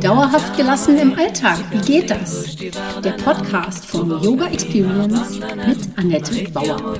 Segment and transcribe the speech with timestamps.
[0.00, 2.56] Dauerhaft gelassen im Alltag, wie geht das?
[3.04, 6.94] Der Podcast von Yoga Experience mit Annette Bauer.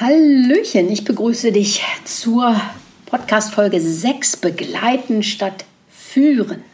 [0.00, 2.58] Hallöchen, ich begrüße dich zur
[3.04, 6.64] Podcast Folge 6 Begleiten statt Führen.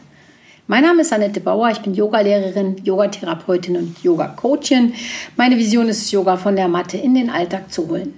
[0.71, 4.93] Mein Name ist Annette Bauer, ich bin Yogalehrerin, Yogatherapeutin und Yoga-Coachin.
[5.35, 8.13] Meine Vision ist es, Yoga von der Matte in den Alltag zu holen.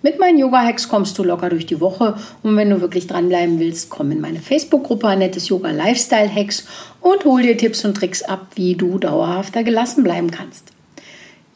[0.00, 2.14] Mit meinen Yoga-Hacks kommst du locker durch die Woche
[2.44, 6.64] und wenn du wirklich dranbleiben willst, komm in meine Facebook-Gruppe Annettes Yoga Lifestyle Hacks
[7.00, 10.68] und hol dir Tipps und Tricks ab, wie du dauerhafter gelassen bleiben kannst.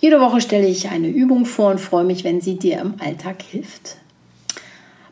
[0.00, 3.40] Jede Woche stelle ich eine Übung vor und freue mich, wenn sie dir im Alltag
[3.40, 3.98] hilft.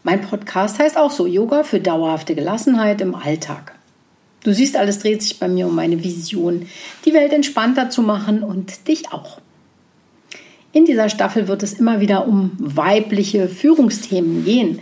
[0.02, 3.74] Mein Podcast heißt auch so Yoga für dauerhafte Gelassenheit im Alltag.
[4.44, 6.66] Du siehst, alles dreht sich bei mir um meine Vision,
[7.04, 9.40] die Welt entspannter zu machen und dich auch.
[10.72, 14.80] In dieser Staffel wird es immer wieder um weibliche Führungsthemen gehen,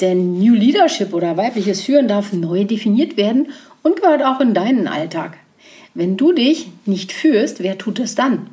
[0.00, 3.48] denn New Leadership oder weibliches Führen darf neu definiert werden
[3.82, 5.36] und gehört auch in deinen Alltag.
[5.94, 8.46] Wenn du dich nicht führst, wer tut es dann?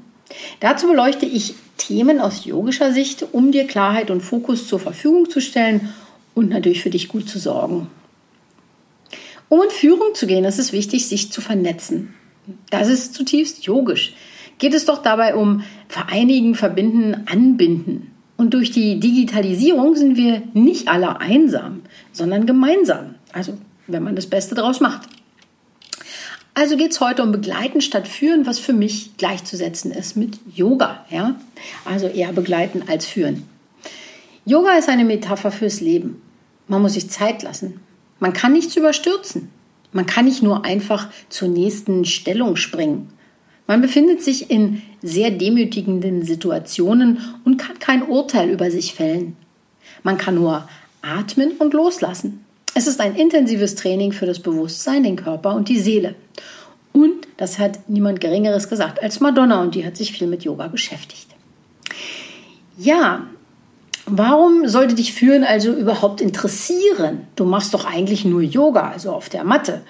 [0.59, 5.39] Dazu beleuchte ich Themen aus yogischer Sicht, um dir Klarheit und Fokus zur Verfügung zu
[5.39, 5.89] stellen
[6.35, 7.87] und natürlich für dich gut zu sorgen.
[9.49, 12.13] Um in Führung zu gehen, ist es wichtig, sich zu vernetzen.
[12.69, 14.13] Das ist zutiefst yogisch.
[14.59, 18.11] Geht es doch dabei um Vereinigen, Verbinden, Anbinden.
[18.37, 21.81] Und durch die Digitalisierung sind wir nicht alle einsam,
[22.13, 23.15] sondern gemeinsam.
[23.33, 25.01] Also, wenn man das Beste daraus macht.
[26.53, 31.05] Also geht es heute um Begleiten statt Führen, was für mich gleichzusetzen ist mit Yoga.
[31.09, 31.35] Ja?
[31.85, 33.43] Also eher begleiten als führen.
[34.45, 36.21] Yoga ist eine Metapher fürs Leben.
[36.67, 37.79] Man muss sich Zeit lassen.
[38.19, 39.49] Man kann nichts überstürzen.
[39.91, 43.09] Man kann nicht nur einfach zur nächsten Stellung springen.
[43.65, 49.35] Man befindet sich in sehr demütigenden Situationen und kann kein Urteil über sich fällen.
[50.03, 50.67] Man kann nur
[51.01, 52.43] atmen und loslassen.
[52.75, 56.15] Es ist ein intensives Training für das Bewusstsein, den Körper und die Seele.
[56.93, 60.67] Und das hat niemand Geringeres gesagt als Madonna und die hat sich viel mit Yoga
[60.67, 61.27] beschäftigt.
[62.77, 63.27] Ja,
[64.11, 67.27] Warum sollte dich Führen also überhaupt interessieren?
[67.35, 69.81] Du machst doch eigentlich nur Yoga, also auf der Matte.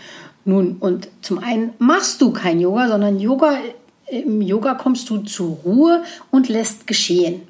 [0.44, 3.58] Nun, und zum einen machst du kein Yoga, sondern Yoga,
[4.10, 7.44] im Yoga kommst du zur Ruhe und lässt geschehen.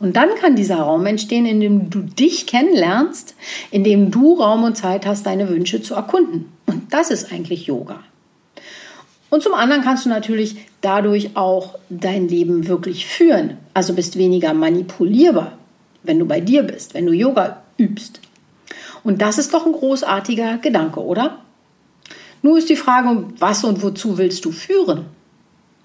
[0.00, 3.34] Und dann kann dieser Raum entstehen, in dem du dich kennenlernst,
[3.70, 6.52] in dem du Raum und Zeit hast, deine Wünsche zu erkunden.
[6.66, 8.00] Und das ist eigentlich Yoga.
[9.30, 13.56] Und zum anderen kannst du natürlich dadurch auch dein Leben wirklich führen.
[13.72, 15.56] Also bist weniger manipulierbar
[16.02, 18.20] wenn du bei dir bist, wenn du Yoga übst.
[19.04, 21.38] Und das ist doch ein großartiger Gedanke, oder?
[22.42, 25.06] Nur ist die Frage, was und wozu willst du führen?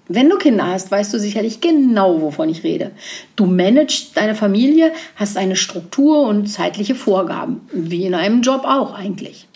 [0.08, 2.92] Wenn du Kinder hast, weißt du sicherlich genau, wovon ich rede.
[3.36, 8.94] Du managst deine Familie, hast eine Struktur und zeitliche Vorgaben, wie in einem Job auch
[8.94, 9.46] eigentlich.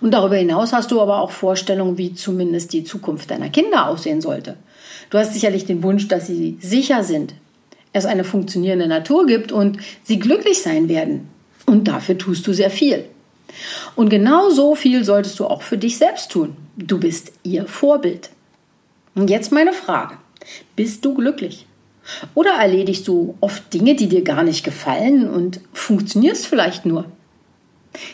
[0.00, 4.20] Und darüber hinaus hast du aber auch Vorstellungen, wie zumindest die Zukunft deiner Kinder aussehen
[4.20, 4.56] sollte.
[5.10, 7.34] Du hast sicherlich den Wunsch, dass sie sicher sind,
[7.98, 11.28] es eine funktionierende Natur gibt und sie glücklich sein werden.
[11.66, 13.04] Und dafür tust du sehr viel.
[13.96, 16.56] Und genau so viel solltest du auch für dich selbst tun.
[16.76, 18.30] Du bist ihr Vorbild.
[19.14, 20.16] Und jetzt meine Frage.
[20.76, 21.66] Bist du glücklich?
[22.34, 27.04] Oder erledigst du oft Dinge, die dir gar nicht gefallen und funktionierst vielleicht nur?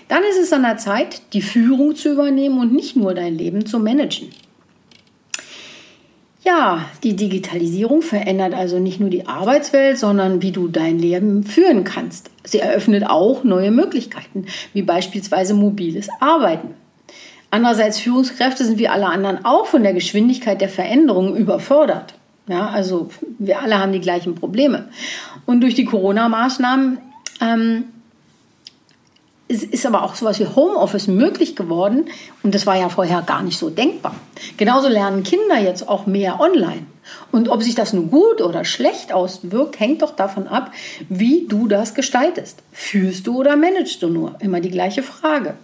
[0.08, 3.66] Dann ist es an der Zeit, die Führung zu übernehmen und nicht nur dein Leben
[3.66, 4.30] zu managen.
[6.56, 11.82] Ja, die Digitalisierung verändert also nicht nur die Arbeitswelt, sondern wie du dein Leben führen
[11.82, 12.30] kannst.
[12.44, 16.74] Sie eröffnet auch neue Möglichkeiten, wie beispielsweise mobiles Arbeiten.
[17.50, 22.14] Andererseits Führungskräfte sind wie alle anderen auch von der Geschwindigkeit der Veränderungen überfordert.
[22.46, 23.08] Ja, also
[23.40, 24.88] wir alle haben die gleichen Probleme.
[25.46, 26.98] Und durch die Corona-Maßnahmen
[27.40, 27.84] ähm,
[29.54, 32.06] es ist aber auch sowas wie Homeoffice möglich geworden
[32.42, 34.14] und das war ja vorher gar nicht so denkbar.
[34.56, 36.86] Genauso lernen Kinder jetzt auch mehr online.
[37.30, 40.72] Und ob sich das nun gut oder schlecht auswirkt, hängt doch davon ab,
[41.08, 42.62] wie du das gestaltest.
[42.72, 44.36] Führst du oder managst du nur?
[44.40, 45.54] Immer die gleiche Frage.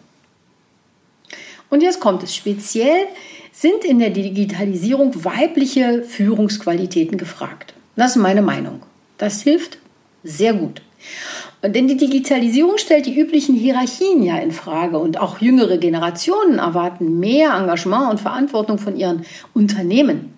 [1.69, 2.34] Und jetzt kommt es.
[2.34, 3.06] Speziell
[3.52, 7.75] sind in der Digitalisierung weibliche Führungsqualitäten gefragt.
[7.96, 8.82] Das ist meine Meinung.
[9.19, 9.78] Das hilft
[10.22, 10.82] sehr gut.
[11.62, 17.20] Denn die Digitalisierung stellt die üblichen Hierarchien ja in Frage und auch jüngere Generationen erwarten
[17.20, 20.32] mehr Engagement und Verantwortung von ihren Unternehmen.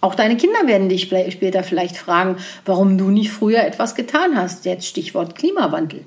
[0.00, 4.64] Auch deine Kinder werden dich später vielleicht fragen, warum du nicht früher etwas getan hast.
[4.64, 6.04] Jetzt Stichwort Klimawandel.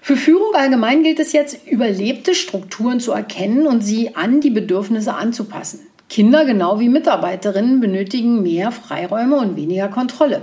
[0.00, 5.14] Für Führung allgemein gilt es jetzt, überlebte Strukturen zu erkennen und sie an die Bedürfnisse
[5.14, 5.80] anzupassen.
[6.08, 10.42] Kinder genau wie Mitarbeiterinnen benötigen mehr Freiräume und weniger Kontrolle.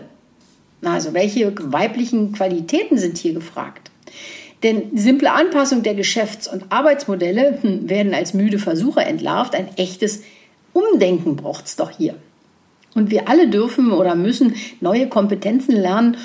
[0.86, 3.92] Also welche weiblichen Qualitäten sind hier gefragt?
[4.64, 9.56] Denn simple Anpassung der Geschäfts- und Arbeitsmodelle hm, werden als müde Versuche entlarvt.
[9.56, 10.24] Ein echtes
[10.74, 12.16] Umdenken braucht es doch hier.
[12.94, 16.18] Und wir alle dürfen oder müssen neue Kompetenzen lernen.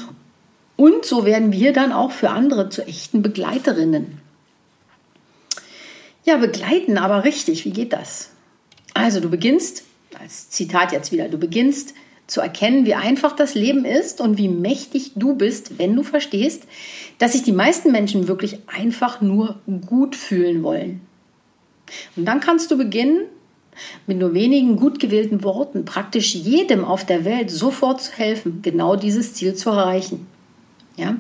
[0.77, 4.19] Und so werden wir dann auch für andere zu echten Begleiterinnen.
[6.25, 8.31] Ja, begleiten, aber richtig, wie geht das?
[8.95, 9.85] Also du beginnst,
[10.19, 11.95] als Zitat jetzt wieder, du beginnst
[12.31, 16.63] zu erkennen, wie einfach das Leben ist und wie mächtig du bist, wenn du verstehst,
[17.19, 21.01] dass sich die meisten Menschen wirklich einfach nur gut fühlen wollen.
[22.17, 23.23] Und dann kannst du beginnen,
[24.07, 28.95] mit nur wenigen gut gewählten Worten praktisch jedem auf der Welt sofort zu helfen, genau
[28.95, 30.27] dieses Ziel zu erreichen.
[30.97, 31.17] Ja?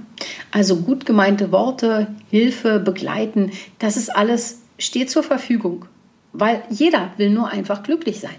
[0.51, 5.87] Also gut gemeinte Worte, Hilfe, Begleiten, das ist alles, steht zur Verfügung,
[6.33, 8.37] weil jeder will nur einfach glücklich sein.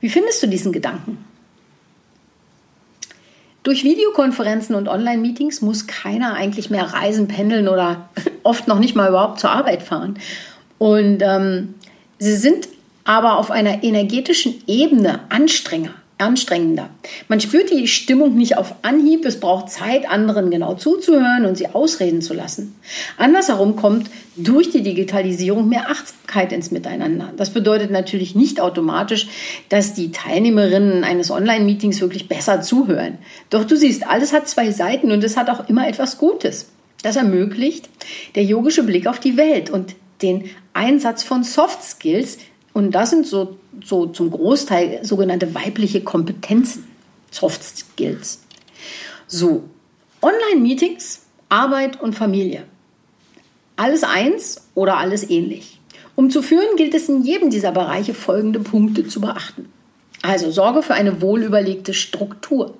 [0.00, 1.24] Wie findest du diesen Gedanken?
[3.62, 8.08] Durch Videokonferenzen und Online-Meetings muss keiner eigentlich mehr reisen, pendeln oder
[8.44, 10.18] oft noch nicht mal überhaupt zur Arbeit fahren.
[10.78, 11.74] Und ähm,
[12.18, 12.68] sie sind
[13.04, 16.88] aber auf einer energetischen Ebene anstrengender anstrengender.
[17.28, 21.68] Man spürt die Stimmung nicht auf Anhieb, es braucht Zeit, anderen genau zuzuhören und sie
[21.68, 22.74] ausreden zu lassen.
[23.18, 27.32] Andersherum kommt durch die Digitalisierung mehr Achtsamkeit ins Miteinander.
[27.36, 29.28] Das bedeutet natürlich nicht automatisch,
[29.68, 33.18] dass die Teilnehmerinnen eines Online-Meetings wirklich besser zuhören.
[33.50, 36.70] Doch du siehst, alles hat zwei Seiten und es hat auch immer etwas Gutes.
[37.02, 37.90] Das ermöglicht
[38.34, 42.38] der yogische Blick auf die Welt und den Einsatz von Soft Skills,
[42.76, 46.86] und das sind so, so zum Großteil sogenannte weibliche Kompetenzen,
[47.30, 48.42] Soft Skills.
[49.26, 49.64] So,
[50.20, 52.64] Online-Meetings, Arbeit und Familie.
[53.76, 55.80] Alles eins oder alles ähnlich.
[56.16, 59.70] Um zu führen, gilt es in jedem dieser Bereiche folgende Punkte zu beachten.
[60.20, 62.74] Also sorge für eine wohlüberlegte Struktur.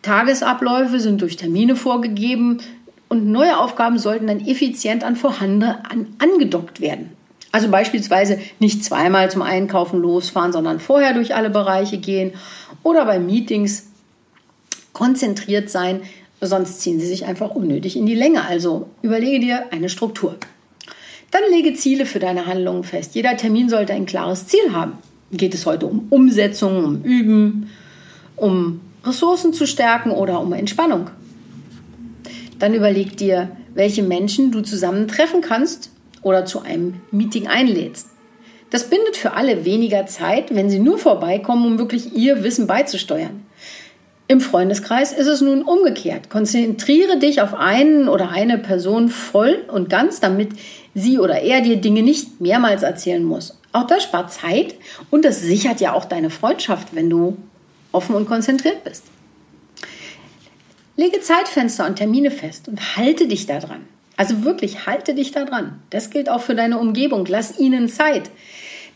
[0.00, 2.62] Tagesabläufe sind durch Termine vorgegeben
[3.10, 7.10] und neue Aufgaben sollten dann effizient an vorhandene an, angedockt werden.
[7.52, 12.32] Also beispielsweise nicht zweimal zum Einkaufen losfahren, sondern vorher durch alle Bereiche gehen
[12.82, 13.86] oder bei Meetings
[14.92, 16.02] konzentriert sein,
[16.40, 18.46] sonst ziehen sie sich einfach unnötig in die Länge.
[18.46, 20.36] Also überlege dir eine Struktur.
[21.30, 23.14] Dann lege Ziele für deine Handlungen fest.
[23.14, 24.94] Jeder Termin sollte ein klares Ziel haben.
[25.32, 27.70] Geht es heute um Umsetzung, um Üben,
[28.36, 31.10] um Ressourcen zu stärken oder um Entspannung?
[32.58, 35.90] Dann überleg dir, welche Menschen du zusammen treffen kannst
[36.26, 38.08] oder zu einem Meeting einlädst.
[38.70, 43.46] Das bindet für alle weniger Zeit, wenn sie nur vorbeikommen, um wirklich ihr Wissen beizusteuern.
[44.26, 46.28] Im Freundeskreis ist es nun umgekehrt.
[46.28, 50.48] Konzentriere dich auf einen oder eine Person voll und ganz, damit
[50.96, 53.56] sie oder er dir Dinge nicht mehrmals erzählen muss.
[53.72, 54.74] Auch das spart Zeit
[55.10, 57.36] und das sichert ja auch deine Freundschaft, wenn du
[57.92, 59.04] offen und konzentriert bist.
[60.96, 63.86] Lege Zeitfenster und Termine fest und halte dich daran.
[64.16, 65.80] Also wirklich, halte dich da dran.
[65.90, 67.26] Das gilt auch für deine Umgebung.
[67.28, 68.30] Lass ihnen Zeit.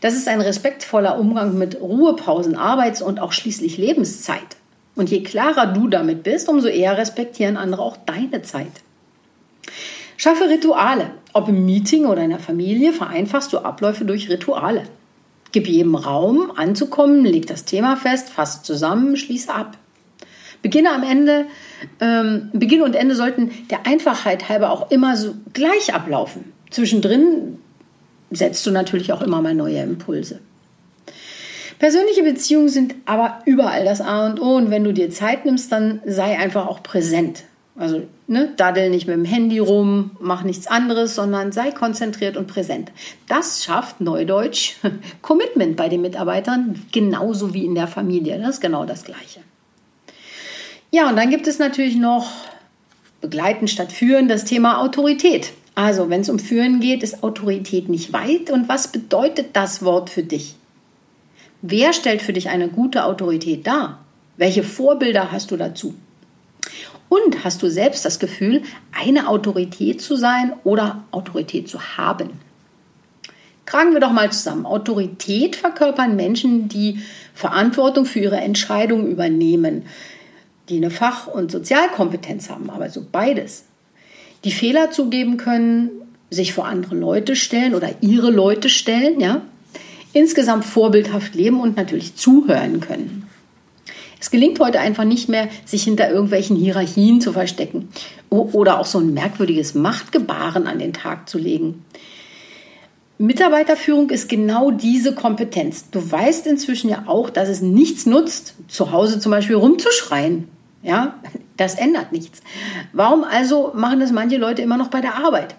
[0.01, 4.57] Das ist ein respektvoller Umgang mit Ruhepausen, Arbeits- und auch schließlich Lebenszeit.
[4.95, 8.81] Und je klarer du damit bist, umso eher respektieren andere auch deine Zeit.
[10.17, 11.11] Schaffe Rituale.
[11.33, 14.83] Ob im Meeting oder in der Familie vereinfachst du Abläufe durch Rituale.
[15.51, 19.77] Gib jedem Raum anzukommen, leg das Thema fest, fass zusammen, schließe ab.
[20.61, 21.45] Beginne am Ende,
[21.99, 26.53] ähm, Beginn und Ende sollten der Einfachheit halber auch immer so gleich ablaufen.
[26.69, 27.57] Zwischendrin
[28.29, 30.39] setzt du natürlich auch immer mal neue Impulse.
[31.79, 35.71] Persönliche Beziehungen sind aber überall das A und O und wenn du dir Zeit nimmst,
[35.71, 37.43] dann sei einfach auch präsent.
[37.75, 42.45] Also ne, daddel nicht mit dem Handy rum, mach nichts anderes, sondern sei konzentriert und
[42.45, 42.91] präsent.
[43.27, 44.75] Das schafft Neudeutsch
[45.23, 48.37] Commitment bei den Mitarbeitern, genauso wie in der Familie.
[48.39, 49.39] Das ist genau das Gleiche.
[50.93, 52.29] Ja, und dann gibt es natürlich noch
[53.21, 55.53] begleiten statt führen das Thema Autorität.
[55.73, 58.49] Also, wenn es um Führen geht, ist Autorität nicht weit.
[58.51, 60.55] Und was bedeutet das Wort für dich?
[61.61, 63.99] Wer stellt für dich eine gute Autorität dar?
[64.35, 65.95] Welche Vorbilder hast du dazu?
[67.07, 72.31] Und hast du selbst das Gefühl, eine Autorität zu sein oder Autorität zu haben?
[73.65, 74.65] Tragen wir doch mal zusammen.
[74.65, 76.99] Autorität verkörpern Menschen, die
[77.33, 79.83] Verantwortung für ihre Entscheidungen übernehmen
[80.71, 83.65] die eine Fach- und Sozialkompetenz haben, aber so beides,
[84.43, 85.89] die Fehler zugeben können,
[86.29, 89.41] sich vor andere Leute stellen oder ihre Leute stellen, ja,
[90.13, 93.27] insgesamt vorbildhaft leben und natürlich zuhören können.
[94.19, 97.89] Es gelingt heute einfach nicht mehr, sich hinter irgendwelchen Hierarchien zu verstecken
[98.29, 101.83] oder auch so ein merkwürdiges Machtgebaren an den Tag zu legen.
[103.17, 105.89] Mitarbeiterführung ist genau diese Kompetenz.
[105.91, 110.47] Du weißt inzwischen ja auch, dass es nichts nutzt, zu Hause zum Beispiel rumzuschreien.
[110.83, 111.19] Ja,
[111.57, 112.41] das ändert nichts.
[112.91, 115.55] Warum also machen das manche Leute immer noch bei der Arbeit?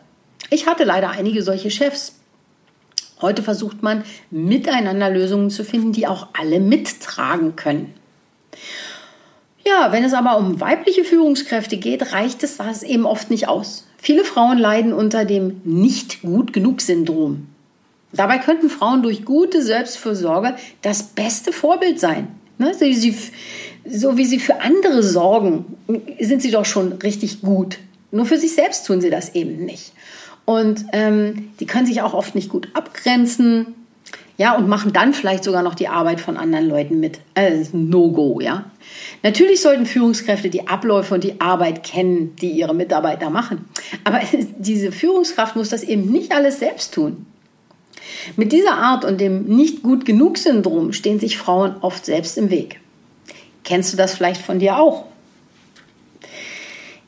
[0.51, 2.17] Ich hatte leider einige solche Chefs.
[3.21, 7.95] Heute versucht man miteinander Lösungen zu finden, die auch alle mittragen können.
[9.65, 13.87] Ja, wenn es aber um weibliche Führungskräfte geht, reicht es das eben oft nicht aus.
[13.97, 17.47] Viele Frauen leiden unter dem nicht gut genug Syndrom.
[18.13, 22.29] Dabei könnten Frauen durch gute Selbstfürsorge das beste Vorbild sein.
[22.63, 22.75] Ne?
[22.75, 23.17] Sie,
[23.85, 25.65] so wie sie für andere sorgen,
[26.21, 27.79] sind sie doch schon richtig gut.
[28.13, 29.93] Nur für sich selbst tun sie das eben nicht.
[30.45, 33.75] Und ähm, die können sich auch oft nicht gut abgrenzen.
[34.39, 37.21] Ja, und machen dann vielleicht sogar noch die Arbeit von anderen Leuten mit.
[37.35, 38.65] Also No-Go, ja.
[39.23, 43.67] Natürlich sollten Führungskräfte die Abläufe und die Arbeit kennen, die ihre Mitarbeiter machen.
[44.05, 44.21] Aber
[44.59, 47.27] diese Führungskraft muss das eben nicht alles selbst tun.
[48.37, 52.51] Mit dieser Art und dem nicht gut genug Syndrom stehen sich Frauen oft selbst im
[52.51, 52.81] Weg.
[53.65, 55.05] Kennst du das vielleicht von dir auch?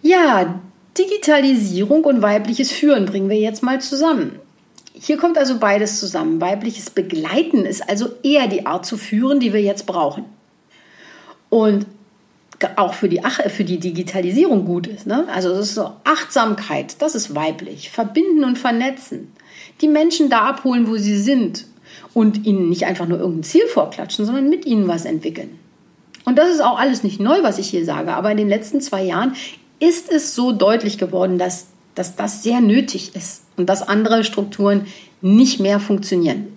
[0.02, 0.60] Ja,
[0.98, 4.38] Digitalisierung und weibliches Führen bringen wir jetzt mal zusammen.
[4.92, 6.40] Hier kommt also beides zusammen.
[6.40, 10.24] Weibliches Begleiten ist also eher die Art zu führen, die wir jetzt brauchen.
[11.50, 11.86] Und
[12.76, 15.06] auch für die, für die Digitalisierung gut ist.
[15.06, 15.26] Ne?
[15.28, 17.90] Also das ist so Achtsamkeit, das ist weiblich.
[17.90, 19.32] Verbinden und vernetzen.
[19.80, 21.66] Die Menschen da abholen, wo sie sind.
[22.12, 25.58] Und ihnen nicht einfach nur irgendein Ziel vorklatschen, sondern mit ihnen was entwickeln.
[26.24, 28.12] Und das ist auch alles nicht neu, was ich hier sage.
[28.14, 29.34] Aber in den letzten zwei Jahren
[29.80, 34.86] ist es so deutlich geworden, dass, dass das sehr nötig ist und dass andere Strukturen
[35.20, 36.48] nicht mehr funktionieren.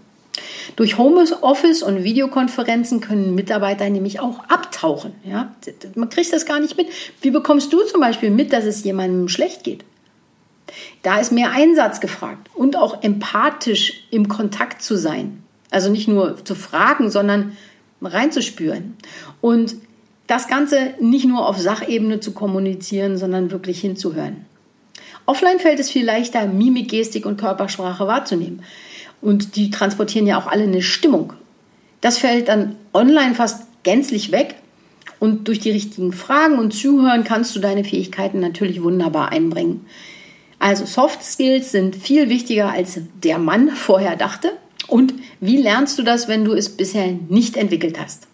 [0.76, 5.14] Durch Homeoffice und Videokonferenzen können Mitarbeiter nämlich auch abtauchen.
[5.24, 5.56] Ja?
[5.96, 6.88] Man kriegt das gar nicht mit.
[7.22, 9.84] Wie bekommst du zum Beispiel mit, dass es jemandem schlecht geht?
[11.04, 15.44] Da ist mehr Einsatz gefragt und auch empathisch im Kontakt zu sein.
[15.72, 17.58] Also nicht nur zu fragen, sondern
[18.02, 18.96] reinzuspüren.
[19.42, 19.76] Und
[20.28, 24.46] das Ganze nicht nur auf Sachebene zu kommunizieren, sondern wirklich hinzuhören.
[25.26, 28.64] Offline fällt es viel leichter, Mimik, Gestik und Körpersprache wahrzunehmen.
[29.22, 31.34] Und die transportieren ja auch alle eine Stimmung.
[32.02, 34.56] Das fällt dann online fast gänzlich weg.
[35.20, 39.86] Und durch die richtigen Fragen und Zuhören kannst du deine Fähigkeiten natürlich wunderbar einbringen.
[40.60, 44.54] Also Soft Skills sind viel wichtiger, als der Mann vorher dachte.
[44.88, 48.28] Und wie lernst du das, wenn du es bisher nicht entwickelt hast?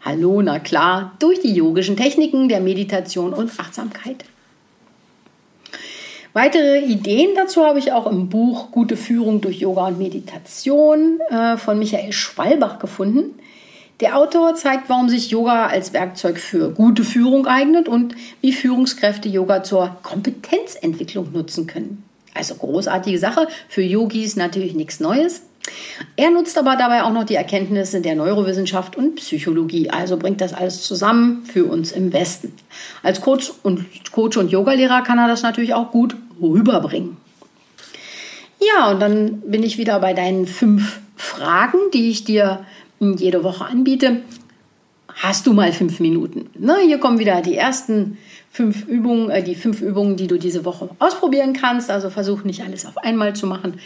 [0.00, 4.24] Hallo, na klar, durch die yogischen Techniken der Meditation und Achtsamkeit.
[6.32, 11.56] Weitere Ideen dazu habe ich auch im Buch Gute Führung durch Yoga und Meditation äh,
[11.56, 13.34] von Michael Schwalbach gefunden.
[14.00, 19.28] Der Autor zeigt, warum sich Yoga als Werkzeug für gute Führung eignet und wie Führungskräfte
[19.28, 22.04] Yoga zur Kompetenzentwicklung nutzen können.
[22.32, 25.42] Also großartige Sache, für Yogis natürlich nichts Neues.
[26.16, 30.54] Er nutzt aber dabei auch noch die Erkenntnisse der Neurowissenschaft und Psychologie, also bringt das
[30.54, 32.52] alles zusammen für uns im Westen.
[33.02, 37.16] Als Coach und, Coach und Yogalehrer kann er das natürlich auch gut rüberbringen.
[38.60, 42.64] Ja, und dann bin ich wieder bei deinen fünf Fragen, die ich dir
[43.00, 44.22] jede Woche anbiete.
[45.14, 46.48] Hast du mal fünf Minuten?
[46.58, 48.18] Na, hier kommen wieder die ersten
[48.50, 51.90] fünf Übungen, äh, die fünf Übungen, die du diese Woche ausprobieren kannst.
[51.90, 53.80] Also versuch nicht alles auf einmal zu machen,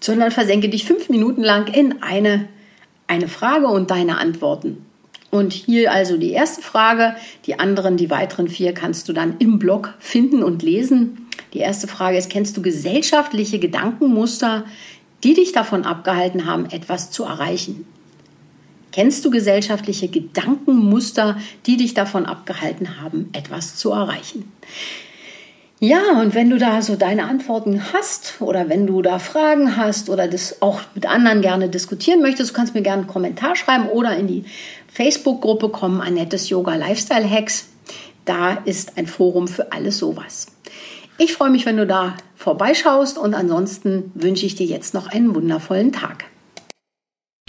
[0.00, 2.48] sondern versenke dich fünf Minuten lang in eine,
[3.06, 4.84] eine Frage und deine Antworten.
[5.30, 7.16] Und hier also die erste Frage.
[7.46, 11.26] Die anderen, die weiteren vier kannst du dann im Blog finden und lesen.
[11.54, 14.64] Die erste Frage ist, kennst du gesellschaftliche Gedankenmuster,
[15.24, 17.86] die dich davon abgehalten haben, etwas zu erreichen?
[18.92, 24.52] Kennst du gesellschaftliche Gedankenmuster, die dich davon abgehalten haben, etwas zu erreichen?
[25.80, 30.10] Ja, und wenn du da so deine Antworten hast oder wenn du da Fragen hast
[30.10, 33.88] oder das auch mit anderen gerne diskutieren möchtest, kannst du mir gerne einen Kommentar schreiben
[33.88, 34.44] oder in die
[34.86, 37.66] Facebook-Gruppe kommen, Annettes Yoga Lifestyle Hacks.
[38.26, 40.46] Da ist ein Forum für alles sowas.
[41.18, 45.34] Ich freue mich, wenn du da vorbeischaust und ansonsten wünsche ich dir jetzt noch einen
[45.34, 46.26] wundervollen Tag.